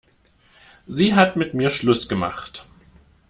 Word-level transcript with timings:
Sie 0.87 1.13
hat 1.13 1.35
mit 1.35 1.53
mir 1.53 1.69
Schluss 1.69 2.09
gemacht. 2.09 2.67